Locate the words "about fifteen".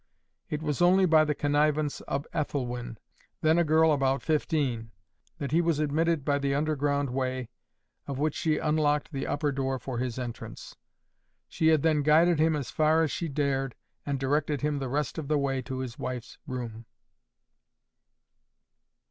3.91-4.89